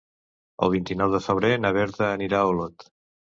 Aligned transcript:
El 0.67 0.71
vint-i-nou 0.75 1.13
de 1.15 1.19
febrer 1.25 1.51
na 1.67 1.71
Berta 1.79 2.09
anirà 2.15 2.41
a 2.41 2.49
Olot. 2.55 2.89